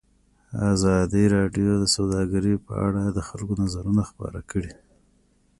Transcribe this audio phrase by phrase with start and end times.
[0.73, 4.73] ازادي راډیو د سوداګري په اړه د خلکو نظرونه خپاره کړي.